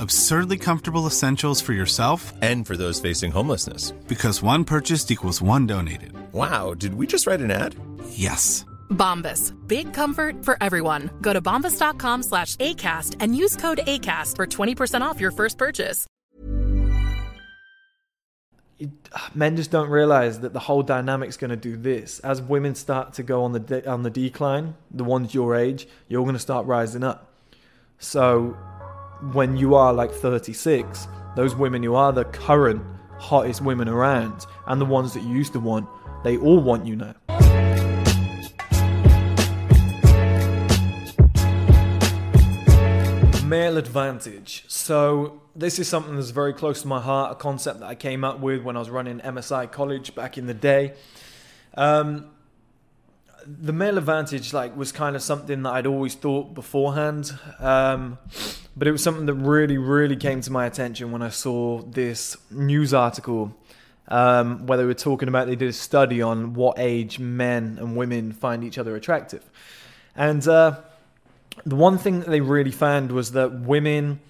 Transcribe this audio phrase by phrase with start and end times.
[0.00, 3.90] absurdly comfortable essentials for yourself and for those facing homelessness.
[4.08, 6.12] Because one purchased equals one donated.
[6.32, 7.76] Wow, did we just write an ad?
[8.10, 8.64] Yes.
[8.90, 9.54] Bombas.
[9.66, 11.10] Big comfort for everyone.
[11.20, 16.06] Go to bombas.com slash ACAST and use code ACAST for 20% off your first purchase.
[18.78, 18.88] It,
[19.34, 22.18] men just don't realize that the whole dynamic's going to do this.
[22.20, 25.86] As women start to go on the de- on the decline, the ones your age,
[26.08, 27.30] you're going to start rising up.
[27.98, 28.56] So
[29.32, 32.82] when you are like 36, those women who are the current
[33.18, 35.86] hottest women around and the ones that you used to want,
[36.24, 37.14] they all want you now.
[43.44, 44.64] Male advantage.
[44.68, 48.24] So, this is something that's very close to my heart, a concept that I came
[48.24, 50.94] up with when I was running MSI College back in the day.
[51.74, 52.30] Um,
[53.46, 58.18] the male advantage like was kind of something that I'd always thought beforehand, um,
[58.76, 62.36] but it was something that really, really came to my attention when I saw this
[62.50, 63.56] news article
[64.08, 67.96] um, where they were talking about they did a study on what age men and
[67.96, 69.48] women find each other attractive,
[70.14, 70.80] and uh,
[71.64, 74.20] the one thing that they really found was that women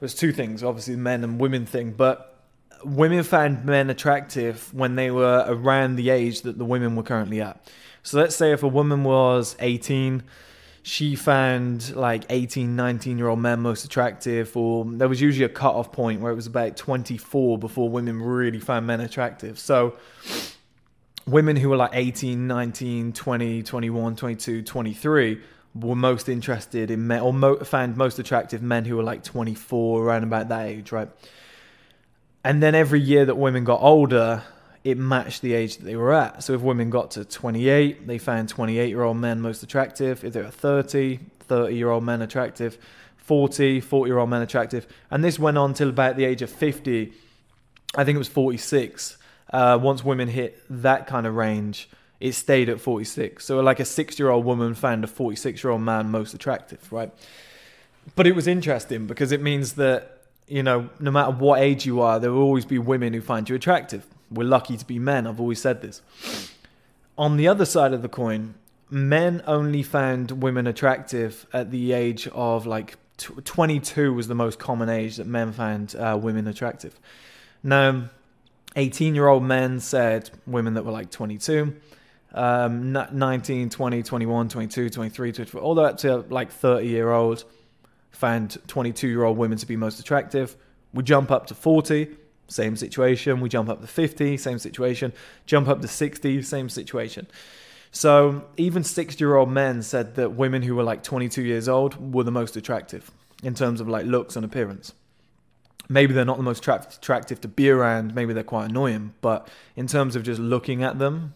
[0.00, 2.37] was two things, obviously the men and women thing, but
[2.84, 7.40] women found men attractive when they were around the age that the women were currently
[7.40, 7.60] at.
[8.02, 10.22] So let's say if a woman was 18,
[10.82, 15.50] she found like 18, 19 year old men most attractive, or there was usually a
[15.50, 19.58] cut-off point where it was about 24 before women really found men attractive.
[19.58, 19.96] So
[21.26, 25.40] women who were like 18, 19, 20, 21, 22, 23
[25.74, 30.02] were most interested in men, or mo- found most attractive men who were like 24,
[30.02, 31.08] around about that age, right?
[32.48, 34.42] And then every year that women got older,
[34.82, 36.42] it matched the age that they were at.
[36.42, 40.24] So if women got to 28, they found 28 year old men most attractive.
[40.24, 42.78] If they were 30, 30 year old men attractive.
[43.18, 44.86] 40, 40 year old men attractive.
[45.10, 47.12] And this went on till about the age of 50.
[47.94, 49.18] I think it was 46.
[49.52, 53.44] Uh, once women hit that kind of range, it stayed at 46.
[53.44, 56.90] So like a six year old woman found a 46 year old man most attractive,
[56.90, 57.12] right?
[58.16, 60.17] But it was interesting because it means that,
[60.48, 63.48] you know, no matter what age you are, there will always be women who find
[63.48, 64.06] you attractive.
[64.30, 65.26] We're lucky to be men.
[65.26, 66.02] I've always said this.
[67.16, 68.54] On the other side of the coin,
[68.90, 74.88] men only found women attractive at the age of like 22 was the most common
[74.88, 76.98] age that men found uh, women attractive.
[77.62, 78.08] Now,
[78.76, 81.74] 18 year old men said women that were like 22.
[82.34, 87.10] Um, 19, 20, 21, 22, 23, 24, all the way up to like 30 year
[87.10, 87.44] old
[88.10, 90.56] found 22 year old women to be most attractive.
[90.92, 92.08] We jump up to 40
[92.48, 93.40] same situation.
[93.40, 95.12] We jump up to 50, same situation.
[95.46, 97.28] Jump up to 60, same situation.
[97.90, 102.14] So even 60 year old men said that women who were like 22 years old
[102.14, 103.10] were the most attractive
[103.42, 104.94] in terms of like looks and appearance.
[105.90, 109.86] Maybe they're not the most attractive to be around, maybe they're quite annoying, but in
[109.86, 111.32] terms of just looking at them,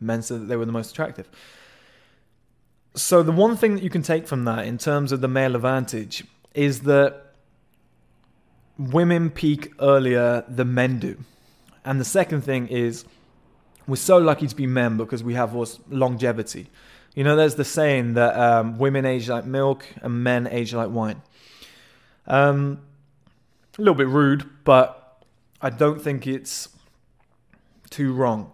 [0.00, 1.28] men said that they were the most attractive.
[2.94, 5.54] So the one thing that you can take from that in terms of the male
[5.54, 7.34] advantage is that
[8.78, 11.16] women peak earlier than men do.
[11.84, 13.04] And the second thing is
[13.86, 15.54] we're so lucky to be men because we have
[15.88, 16.68] longevity.
[17.14, 20.90] You know, there's the saying that um, women age like milk and men age like
[20.90, 21.22] wine.
[22.26, 22.80] Um,
[23.76, 25.24] a little bit rude, but
[25.60, 26.68] I don't think it's
[27.90, 28.52] too wrong.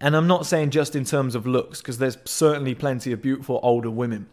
[0.00, 3.58] And I'm not saying just in terms of looks, because there's certainly plenty of beautiful
[3.62, 4.28] older women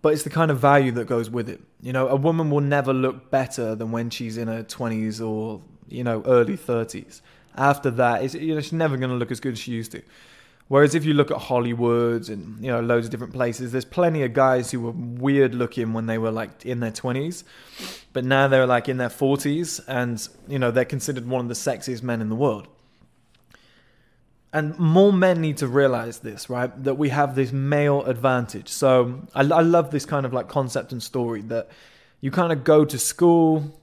[0.00, 1.60] but it's the kind of value that goes with it.
[1.80, 5.60] You know, a woman will never look better than when she's in her 20s or,
[5.88, 7.20] you know, early 30s.
[7.56, 9.92] After that, it's, you know, she's never going to look as good as she used
[9.92, 10.02] to.
[10.68, 14.22] Whereas if you look at Hollywood and you know loads of different places, there's plenty
[14.22, 17.42] of guys who were weird looking when they were like in their 20s,
[18.12, 21.54] but now they're like in their 40s, and you know they're considered one of the
[21.54, 22.68] sexiest men in the world.
[24.52, 26.70] And more men need to realize this, right?
[26.84, 28.68] That we have this male advantage.
[28.68, 31.68] So I, I love this kind of like concept and story that
[32.20, 33.78] you kind of go to school,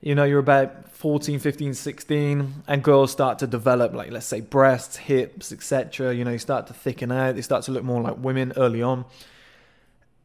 [0.00, 4.40] you know, you're about 14, 15, 16, and girls start to develop, like, let's say,
[4.40, 6.14] breasts, hips, etc.
[6.14, 8.82] You know, you start to thicken out, they start to look more like women early
[8.82, 9.06] on.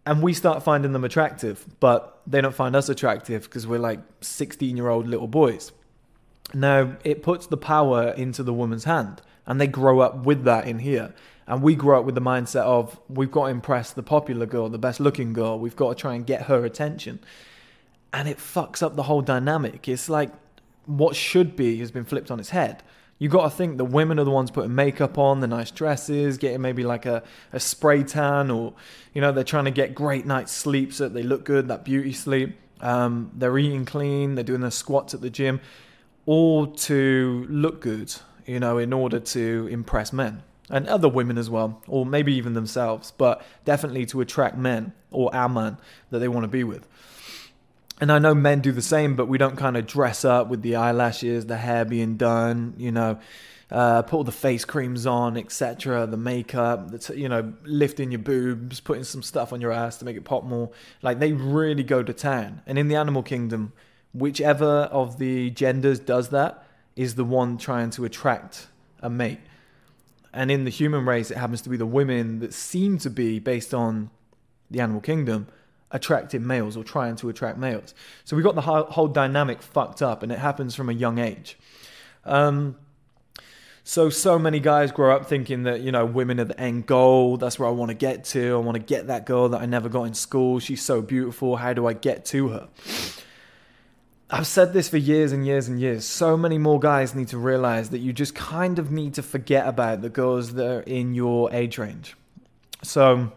[0.06, 4.00] And we start finding them attractive, but they don't find us attractive because we're like
[4.21, 5.71] 16 year old little boys.
[6.53, 10.68] Now, it puts the power into the woman's hand, and they grow up with that
[10.68, 11.13] in here.
[11.47, 14.69] And we grow up with the mindset of we've got to impress the popular girl,
[14.69, 17.19] the best looking girl, we've got to try and get her attention
[18.15, 19.89] and it fucks up the whole dynamic.
[19.89, 20.31] It's like
[20.86, 22.81] what should be has been flipped on its head.
[23.19, 26.38] You got to think the women are the ones putting makeup on, the nice dresses,
[26.38, 28.74] getting maybe like a, a spray tan, or
[29.13, 31.83] you know they're trying to get great night's sleep so that they look good, that
[31.83, 32.57] beauty sleep.
[32.80, 35.59] Um, they're eating clean, they're doing their squats at the gym,
[36.25, 38.13] all to look good,
[38.45, 42.54] you know, in order to impress men and other women as well, or maybe even
[42.54, 45.77] themselves, but definitely to attract men or our man
[46.10, 46.88] that they want to be with
[48.01, 50.62] and I know men do the same, but we don't kind of dress up with
[50.62, 53.19] the eyelashes, the hair being done, you know,
[53.71, 58.19] uh, put all the face creams on, etc., the makeup, that's you know, lifting your
[58.19, 60.69] boobs, putting some stuff on your ass to make it pop more.
[61.01, 62.62] Like they really go to town.
[62.68, 63.71] And in the animal kingdom,
[64.16, 66.64] whichever of the genders does that
[66.96, 68.68] is the one trying to attract
[69.02, 69.40] a mate.
[70.34, 73.40] And in the human race, it happens to be the women that seem to be
[73.40, 74.10] based on
[74.72, 75.48] the animal kingdom
[75.92, 77.94] attracting males or trying to attract males.
[78.24, 81.58] So we got the whole, dynamic fucked up, and it happens from a young age.
[82.26, 82.78] Um,
[83.84, 87.38] so so many guys grow up thinking that you know women are the end goal.
[87.38, 88.56] That's where I want to get to.
[88.56, 90.60] I want to get that girl that I never got in school.
[90.60, 91.58] She's so beautiful.
[91.58, 92.68] How do I get to her?
[94.30, 96.04] I've said this for years and years and years.
[96.04, 99.68] So many more guys need to realize that you just kind of need to forget
[99.68, 102.16] about the girls that are in your age range.
[102.81, 103.31] So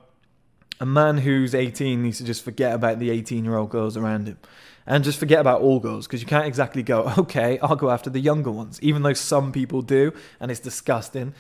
[0.81, 4.29] a man who's 18 needs to just forget about the 18 year old girls around
[4.29, 4.39] him
[4.87, 8.09] and just forget about all girls because you can't exactly go, okay, I'll go after
[8.09, 11.35] the younger ones, even though some people do, and it's disgusting.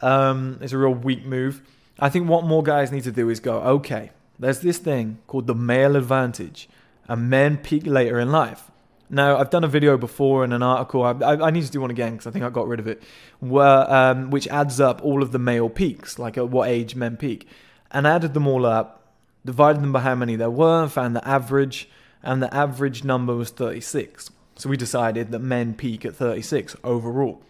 [0.00, 1.60] Um, it's a real weak move.
[1.98, 5.46] I think what more guys need to do is go, okay, there's this thing called
[5.46, 6.68] the male advantage,
[7.06, 8.70] and men peak later in life.
[9.10, 11.02] Now, I've done a video before and an article.
[11.02, 12.86] I, I, I need to do one again because I think I got rid of
[12.86, 13.02] it,
[13.40, 17.16] where um, which adds up all of the male peaks, like at what age men
[17.16, 17.48] peak
[17.90, 19.14] and added them all up,
[19.44, 21.88] divided them by how many there were, found the average,
[22.22, 24.30] and the average number was 36.
[24.56, 27.40] So we decided that men peak at 36 overall.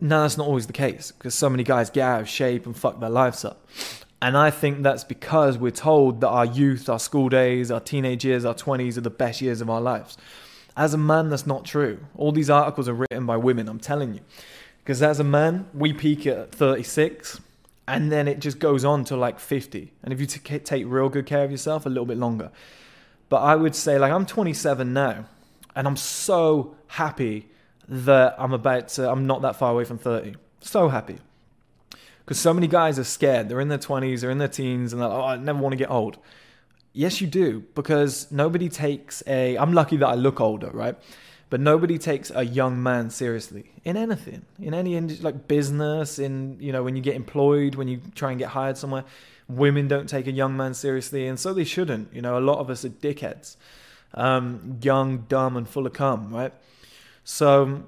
[0.00, 2.76] Now, that's not always the case because so many guys get out of shape and
[2.76, 3.66] fuck their lives up.
[4.22, 8.24] And I think that's because we're told that our youth, our school days, our teenage
[8.24, 10.16] years, our 20s are the best years of our lives.
[10.76, 11.98] As a man, that's not true.
[12.16, 14.20] All these articles are written by women, I'm telling you.
[14.78, 17.40] Because as a man, we peak at 36
[17.88, 21.08] and then it just goes on to like 50 and if you t- take real
[21.08, 22.50] good care of yourself a little bit longer
[23.28, 25.24] but i would say like i'm 27 now
[25.74, 27.48] and i'm so happy
[27.88, 31.18] that i'm about to i'm not that far away from 30 so happy
[32.24, 35.00] because so many guys are scared they're in their 20s they're in their teens and
[35.02, 36.18] they're like oh i never want to get old
[36.92, 40.96] yes you do because nobody takes a i'm lucky that i look older right
[41.52, 46.56] but nobody takes a young man seriously in anything, in any industry, like business, in,
[46.58, 49.04] you know, when you get employed, when you try and get hired somewhere.
[49.50, 52.10] Women don't take a young man seriously, and so they shouldn't.
[52.14, 53.56] You know, a lot of us are dickheads,
[54.14, 56.54] um, young, dumb, and full of cum, right?
[57.22, 57.82] So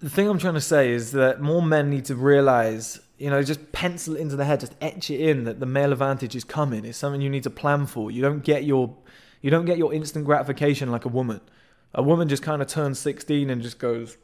[0.00, 3.42] the thing I'm trying to say is that more men need to realize, you know,
[3.42, 6.44] just pencil it into the head, just etch it in that the male advantage is
[6.44, 6.84] coming.
[6.84, 8.10] It's something you need to plan for.
[8.10, 8.96] You don't get your
[9.42, 11.40] you don't get your instant gratification like a woman.
[11.94, 14.16] A woman just kind of turns 16 and just goes,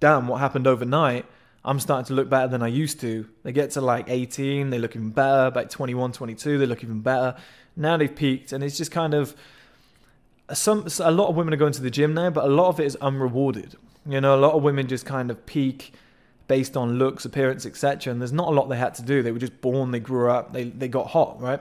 [0.00, 1.26] damn, what happened overnight?
[1.64, 3.28] I'm starting to look better than I used to.
[3.42, 5.50] They get to like 18, they look even better.
[5.50, 7.36] By 21, 22, they look even better.
[7.76, 9.34] Now they've peaked, and it's just kind of
[10.54, 10.86] some.
[11.00, 12.86] A lot of women are going to the gym now, but a lot of it
[12.86, 13.76] is unrewarded.
[14.06, 15.94] You know, a lot of women just kind of peak
[16.48, 18.12] based on looks, appearance, etc.
[18.12, 19.22] And there's not a lot they had to do.
[19.22, 21.60] They were just born, they grew up, they they got hot, right?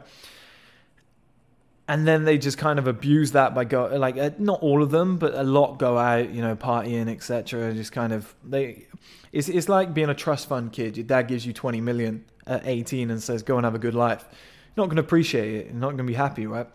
[1.91, 4.91] and then they just kind of abuse that by go like uh, not all of
[4.91, 8.87] them but a lot go out you know partying etc just kind of they
[9.33, 12.65] it's, it's like being a trust fund kid your dad gives you 20 million at
[12.65, 15.65] 18 and says go and have a good life you're not going to appreciate it
[15.65, 16.67] you're not going to be happy right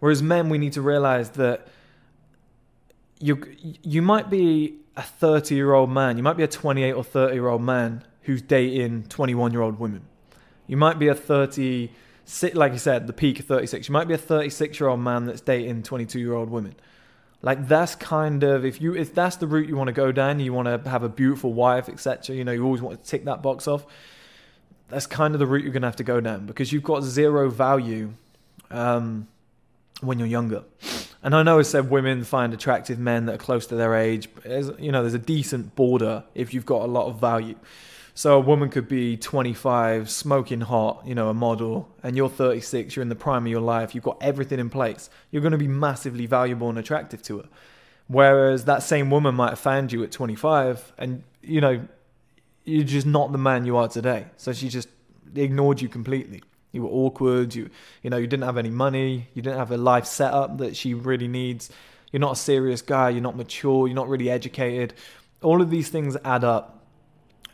[0.00, 1.68] whereas men we need to realize that
[3.20, 3.46] you
[3.82, 6.16] you might be a 30 year old man.
[6.16, 9.78] You might be a 28 or 30 year old man who's dating 21 year old
[9.78, 10.02] women.
[10.66, 11.90] You might be a 30,
[12.54, 13.88] like you said, the peak of 36.
[13.88, 16.74] You might be a 36 year old man that's dating 22 year old women.
[17.42, 20.40] Like that's kind of if you if that's the route you want to go down,
[20.40, 22.36] you want to have a beautiful wife, etc.
[22.36, 23.86] You know, you always want to tick that box off.
[24.88, 27.02] That's kind of the route you're going to have to go down because you've got
[27.02, 28.12] zero value
[28.70, 29.28] um,
[30.00, 30.64] when you're younger.
[31.22, 34.28] And I know I said women find attractive men that are close to their age.
[34.42, 37.56] There's, you know, there's a decent border if you've got a lot of value.
[38.14, 42.96] So a woman could be 25, smoking hot, you know, a model, and you're 36,
[42.96, 45.08] you're in the prime of your life, you've got everything in place.
[45.30, 47.48] You're going to be massively valuable and attractive to her.
[48.08, 51.86] Whereas that same woman might have found you at 25, and, you know,
[52.64, 54.26] you're just not the man you are today.
[54.36, 54.88] So she just
[55.34, 56.42] ignored you completely.
[56.72, 57.54] You were awkward.
[57.54, 57.70] You,
[58.02, 59.28] you know, you didn't have any money.
[59.34, 61.70] You didn't have a life setup that she really needs.
[62.12, 63.10] You're not a serious guy.
[63.10, 63.86] You're not mature.
[63.86, 64.94] You're not really educated.
[65.42, 66.84] All of these things add up,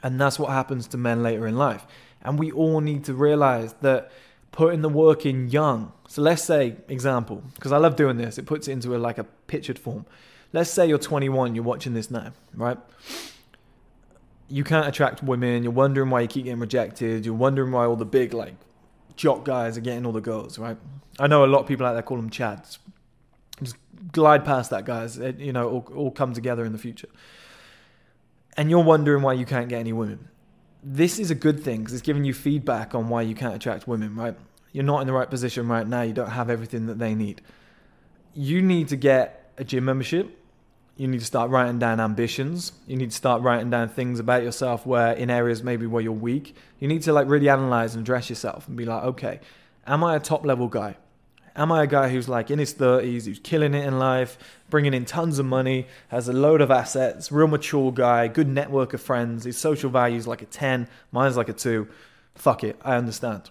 [0.03, 1.87] and that's what happens to men later in life.
[2.23, 4.11] And we all need to realize that
[4.51, 5.93] putting the work in young.
[6.09, 8.39] So let's say, example, because I love doing this.
[8.39, 10.07] It puts it into a, like a pictured form.
[10.53, 11.55] Let's say you're 21.
[11.55, 12.79] You're watching this now, right?
[14.49, 15.63] You can't attract women.
[15.63, 17.27] You're wondering why you keep getting rejected.
[17.27, 18.55] You're wondering why all the big like
[19.17, 20.77] jock guys are getting all the girls, right?
[21.19, 22.79] I know a lot of people out there call them chads.
[23.63, 23.77] Just
[24.13, 25.19] glide past that, guys.
[25.19, 27.09] It, you know, all, all come together in the future.
[28.57, 30.29] And you're wondering why you can't get any women.
[30.83, 33.89] This is a good thing because it's giving you feedback on why you can't attract
[33.89, 34.37] women, right?
[34.73, 36.03] You're not in the right position right now.
[36.03, 37.41] You don't have everything that they need.
[38.35, 40.39] You need to get a gym membership
[40.97, 42.73] you need to start writing down ambitions.
[42.87, 46.13] You need to start writing down things about yourself where in areas maybe where you're
[46.13, 46.57] weak.
[46.79, 49.41] You need to like really analyze and address yourself and be like, okay,
[49.87, 50.97] am I a top level guy?
[51.55, 54.39] Am I a guy who's like in his 30s, who's killing it in life,
[54.69, 58.93] bringing in tons of money, has a load of assets, real mature guy, good network
[58.93, 61.89] of friends, his social value's like a 10, mine's like a 2.
[62.35, 63.51] Fuck it, I understand.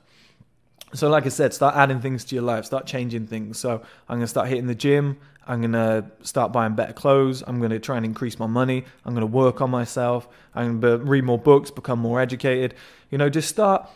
[0.95, 3.59] So, like I said, start adding things to your life, start changing things.
[3.59, 5.17] So, I'm going to start hitting the gym.
[5.47, 7.43] I'm going to start buying better clothes.
[7.45, 8.83] I'm going to try and increase my money.
[9.05, 10.27] I'm going to work on myself.
[10.55, 12.73] I'm going to read more books, become more educated.
[13.11, 13.87] You know, just start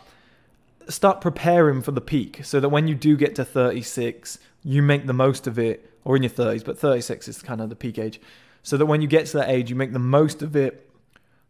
[0.88, 5.06] start preparing for the peak so that when you do get to 36, you make
[5.06, 7.98] the most of it or in your 30s, but 36 is kind of the peak
[7.98, 8.20] age.
[8.62, 10.90] So that when you get to that age, you make the most of it.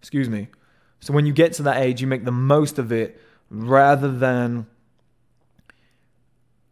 [0.01, 0.49] Excuse me.
[1.01, 4.67] So when you get to that age, you make the most of it rather than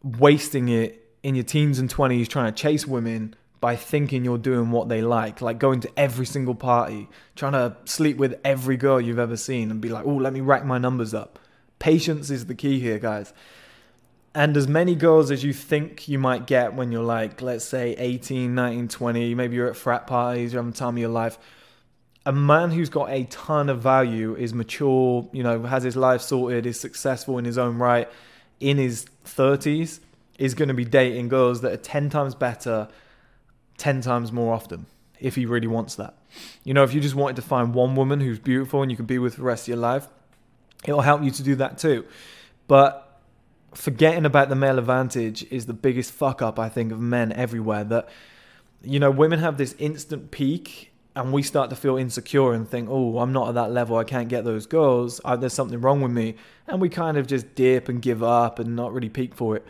[0.03, 4.71] wasting it in your teens and 20s trying to chase women by thinking you're doing
[4.71, 9.01] what they like, like going to every single party, trying to sleep with every girl
[9.01, 11.39] you've ever seen and be like, oh, let me rack my numbers up.
[11.77, 13.33] Patience is the key here, guys.
[14.33, 17.95] And as many girls as you think you might get when you're like, let's say
[17.97, 21.37] 18, 19, 20, maybe you're at frat parties, you're having time of your life.
[22.25, 26.21] A man who's got a ton of value, is mature, you know, has his life
[26.21, 28.07] sorted, is successful in his own right
[28.59, 29.99] in his 30s
[30.37, 32.87] is going to be dating girls that are 10 times better
[33.79, 34.85] 10 times more often
[35.19, 36.15] if he really wants that.
[36.63, 39.05] You know, if you just wanted to find one woman who's beautiful and you can
[39.05, 40.07] be with for the rest of your life,
[40.85, 42.05] it'll help you to do that too.
[42.67, 43.19] But
[43.73, 47.83] forgetting about the male advantage is the biggest fuck up, I think, of men everywhere.
[47.83, 48.09] That,
[48.83, 50.88] you know, women have this instant peak
[51.19, 53.97] and we start to feel insecure and think, oh, I'm not at that level.
[53.97, 55.19] I can't get those girls.
[55.25, 56.35] I, there's something wrong with me.
[56.67, 59.65] And we kind of just dip and give up and not really peak for it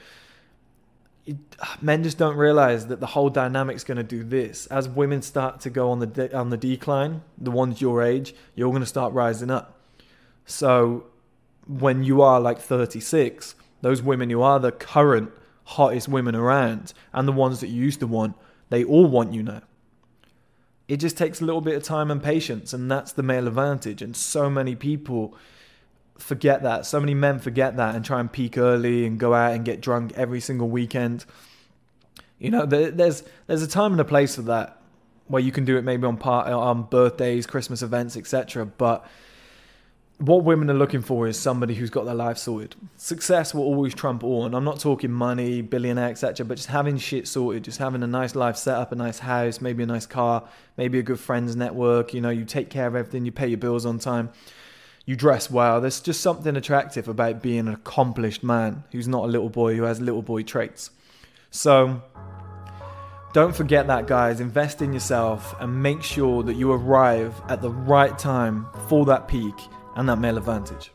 [1.62, 4.66] ah, men just don't realize that the whole dynamic's going to do this.
[4.68, 8.34] As women start to go on the de- on the decline, the ones your age,
[8.56, 9.80] you're going to start rising up.
[10.46, 11.06] So
[11.68, 15.32] when you are like 36, those women who are the current
[15.66, 18.36] hottest women around and the ones that you used to want,
[18.70, 19.62] they all want you now.
[20.90, 24.02] It just takes a little bit of time and patience, and that's the male advantage.
[24.02, 25.38] And so many people
[26.18, 26.86] forget that.
[26.86, 29.82] So many men forget that and try and peak early and go out and get
[29.82, 31.26] drunk every single weekend.
[32.40, 34.82] You know, there's there's a time and a place for that
[35.28, 38.66] where you can do it maybe on part on birthdays, Christmas events, etc.
[38.66, 39.06] But
[40.20, 42.76] what women are looking for is somebody who's got their life sorted.
[42.98, 46.46] Success will always trump all, and I'm not talking money, billionaire, etc.
[46.46, 49.62] But just having shit sorted, just having a nice life set up, a nice house,
[49.62, 52.14] maybe a nice car, maybe a good friends network.
[52.14, 54.30] You know, you take care of everything, you pay your bills on time
[55.06, 55.82] you dress well.
[55.82, 59.82] There's just something attractive about being an accomplished man who's not a little boy who
[59.82, 60.92] has little boy traits.
[61.50, 62.04] So
[63.34, 64.40] don't forget that, guys.
[64.40, 69.28] Invest in yourself and make sure that you arrive at the right time for that
[69.28, 69.56] peak
[70.00, 70.94] and that male advantage.